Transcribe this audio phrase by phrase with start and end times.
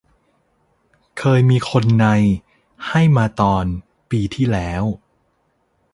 [1.17, 2.05] เคยมีคนใน
[2.87, 3.65] ให้มาตอน
[4.09, 4.83] ปีที่แล้ว